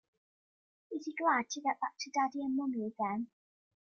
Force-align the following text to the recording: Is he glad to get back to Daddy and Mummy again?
Is 0.89 1.05
he 1.05 1.13
glad 1.13 1.51
to 1.51 1.61
get 1.61 1.79
back 1.79 1.93
to 1.99 2.09
Daddy 2.09 2.41
and 2.43 2.55
Mummy 2.57 2.87
again? 2.87 3.27